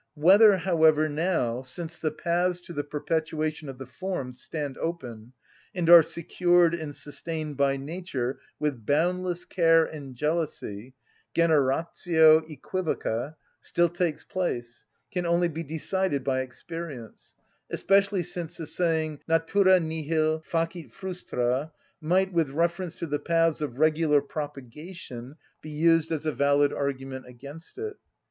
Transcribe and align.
Whether, 0.15 0.57
however, 0.57 1.07
now, 1.07 1.61
since 1.61 1.99
the 1.99 2.09
paths 2.09 2.59
to 2.61 2.73
the 2.73 2.83
perpetuation 2.83 3.69
of 3.69 3.77
the 3.77 3.85
forms 3.85 4.41
stand 4.41 4.75
open, 4.79 5.33
and 5.75 5.91
are 5.91 6.01
secured 6.01 6.73
and 6.73 6.95
sustained 6.95 7.55
by 7.55 7.77
nature 7.77 8.39
with 8.57 8.83
boundless 8.83 9.45
care 9.45 9.85
and 9.85 10.15
jealousy, 10.15 10.95
generatio 11.35 12.41
œquivoca 12.49 13.35
still 13.61 13.89
takes 13.89 14.23
place, 14.23 14.85
can 15.11 15.27
only 15.27 15.47
be 15.47 15.61
decided 15.61 16.23
by 16.23 16.41
experience; 16.41 17.35
especially 17.69 18.23
since 18.23 18.57
the 18.57 18.65
saying, 18.65 19.19
Natura 19.27 19.79
nihil 19.79 20.39
facit 20.41 20.91
frustra, 20.91 21.73
might, 22.01 22.33
with 22.33 22.49
reference 22.49 22.97
to 22.97 23.05
the 23.05 23.19
paths 23.19 23.61
of 23.61 23.77
regular 23.77 24.23
propagation, 24.23 25.35
be 25.61 25.69
used 25.69 26.11
as 26.11 26.25
a 26.25 26.31
valid 26.33 26.73
argument 26.73 27.27
against 27.27 27.77
it. 27.77 27.97